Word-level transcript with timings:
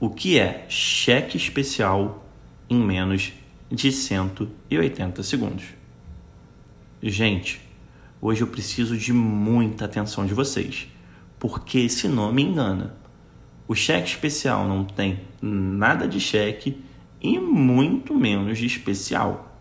o 0.00 0.08
que 0.08 0.38
é 0.38 0.64
cheque 0.68 1.36
especial 1.36 2.24
em 2.70 2.78
menos 2.78 3.32
de 3.70 3.90
180 3.90 5.22
segundos. 5.24 5.64
Gente, 7.02 7.60
hoje 8.20 8.42
eu 8.42 8.46
preciso 8.46 8.96
de 8.96 9.12
muita 9.12 9.86
atenção 9.86 10.24
de 10.24 10.34
vocês, 10.34 10.86
porque 11.38 11.80
esse 11.80 12.06
nome 12.06 12.42
engana. 12.42 12.96
O 13.66 13.74
cheque 13.74 14.08
especial 14.08 14.66
não 14.68 14.84
tem 14.84 15.20
nada 15.42 16.06
de 16.06 16.20
cheque 16.20 16.82
e 17.20 17.38
muito 17.38 18.14
menos 18.14 18.56
de 18.58 18.66
especial. 18.66 19.52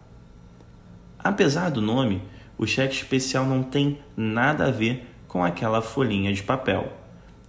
Apesar 1.18 1.70
do 1.70 1.82
nome, 1.82 2.22
o 2.58 2.66
cheque 2.66 2.96
especial 2.96 3.46
não 3.46 3.64
tem 3.64 4.00
nada 4.16 4.68
a 4.68 4.72
ver 4.72 5.08
com 5.28 5.44
aquela 5.44 5.82
folhinha 5.82 6.32
de 6.32 6.44
papel. 6.44 6.94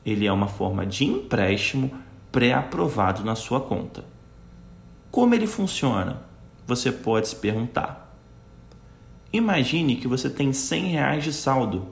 Ele 0.05 0.27
é 0.27 0.33
uma 0.33 0.49
forma 0.49 0.87
de 0.87 1.05
empréstimo 1.05 1.93
pré-aprovado 2.31 3.25
na 3.25 3.35
sua 3.35 3.61
conta. 3.61 4.05
Como 5.11 5.35
ele 5.35 5.47
funciona? 5.47 6.23
Você 6.67 6.93
pode 6.93 7.29
se 7.29 7.37
perguntar. 7.37 8.15
Imagine 9.33 9.97
que 9.97 10.09
você 10.09 10.29
tem 10.29 10.53
100 10.53 10.85
reais 10.89 11.25
de 11.25 11.33
saldo 11.33 11.89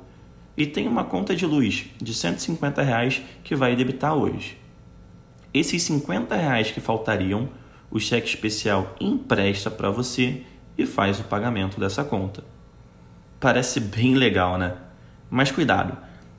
e 0.56 0.66
tem 0.66 0.88
uma 0.88 1.04
conta 1.04 1.34
de 1.34 1.44
luz 1.44 1.86
de 2.00 2.14
150 2.14 2.82
reais 2.82 3.22
que 3.44 3.54
vai 3.54 3.76
debitar 3.76 4.14
hoje. 4.14 4.58
Esses 5.52 5.82
50 5.82 6.34
reais 6.34 6.70
que 6.70 6.80
faltariam, 6.80 7.48
o 7.90 7.98
cheque 7.98 8.28
especial 8.28 8.94
empresta 9.00 9.70
para 9.70 9.90
você 9.90 10.42
e 10.76 10.84
faz 10.84 11.20
o 11.20 11.24
pagamento 11.24 11.80
dessa 11.80 12.04
conta. 12.04 12.44
Parece 13.40 13.80
bem 13.80 14.14
legal, 14.14 14.58
né? 14.58 14.74
Mas 15.30 15.50
cuidado, 15.50 15.96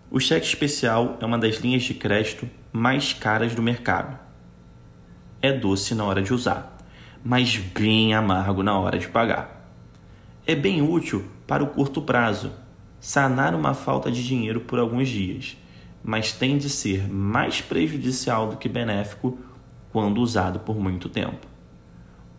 o 0.10 0.22
cheque 0.22 0.46
especial 0.46 1.18
é 1.20 1.26
uma 1.26 1.38
das 1.38 1.58
linhas 1.58 1.84
de 1.84 1.94
crédito 1.94 2.50
mais 2.72 3.12
caras 3.12 3.54
do 3.54 3.62
mercado. 3.62 4.18
É 5.42 5.52
doce 5.52 5.94
na 5.94 6.06
hora 6.06 6.22
de 6.22 6.34
usar, 6.34 6.78
mas 7.24 7.58
bem 7.58 8.14
amargo 8.14 8.64
na 8.64 8.80
hora 8.80 8.98
de 8.98 9.10
pagar. 9.10 9.70
É 10.46 10.56
bem 10.56 10.82
útil 10.82 11.26
para 11.46 11.62
o 11.62 11.68
curto 11.68 12.02
prazo, 12.02 12.54
sanar 13.02 13.54
uma 13.54 13.74
falta 13.74 14.10
de 14.10 14.26
dinheiro 14.26 14.62
por 14.62 14.80
alguns 14.80 15.10
dias, 15.10 15.58
mas 16.02 16.32
tende 16.32 16.68
a 16.68 16.70
ser 16.70 17.12
mais 17.12 17.60
prejudicial 17.60 18.48
do 18.48 18.56
que 18.56 18.70
benéfico 18.70 19.38
quando 19.92 20.22
usado 20.22 20.60
por 20.60 20.80
muito 20.80 21.10
tempo. 21.10 21.46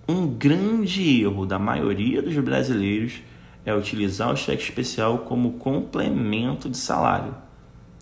Um 0.09 0.27
grande 0.27 1.23
erro 1.23 1.45
da 1.45 1.59
maioria 1.59 2.23
dos 2.23 2.35
brasileiros 2.39 3.21
é 3.67 3.75
utilizar 3.75 4.33
o 4.33 4.37
cheque 4.37 4.63
especial 4.63 5.19
como 5.19 5.59
complemento 5.59 6.71
de 6.71 6.79
salário. 6.79 7.48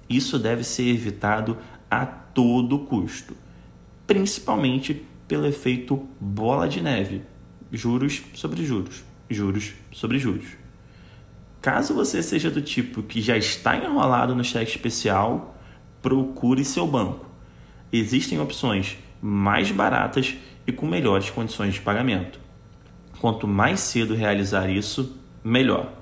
Isso 0.08 0.38
deve 0.38 0.62
ser 0.62 0.88
evitado 0.88 1.58
a 1.90 2.06
todo 2.06 2.80
custo, 2.80 3.36
principalmente 4.06 5.04
pelo 5.26 5.46
efeito 5.46 6.06
bola 6.20 6.68
de 6.68 6.80
neve, 6.80 7.22
juros 7.72 8.22
sobre 8.34 8.64
juros, 8.64 9.04
juros 9.28 9.74
sobre 9.92 10.18
juros. 10.18 10.56
Caso 11.60 11.94
você 11.94 12.22
seja 12.22 12.50
do 12.50 12.62
tipo 12.62 13.02
que 13.02 13.20
já 13.20 13.36
está 13.36 13.76
enrolado 13.76 14.34
no 14.34 14.44
cheque 14.44 14.70
especial, 14.70 15.58
procure 16.00 16.64
seu 16.64 16.86
banco. 16.86 17.26
Existem 17.92 18.38
opções 18.38 18.96
mais 19.20 19.72
baratas 19.72 20.36
e 20.66 20.70
com 20.70 20.86
melhores 20.86 21.30
condições 21.30 21.74
de 21.74 21.80
pagamento. 21.80 22.38
Quanto 23.18 23.48
mais 23.48 23.80
cedo 23.80 24.14
realizar 24.14 24.68
isso, 24.68 25.18
melhor. 25.42 25.92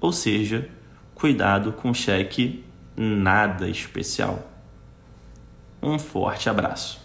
Ou 0.00 0.12
seja, 0.12 0.68
cuidado 1.14 1.72
com 1.72 1.94
cheque 1.94 2.64
nada 2.96 3.68
especial. 3.68 4.48
Um 5.82 5.98
forte 5.98 6.48
abraço. 6.48 7.02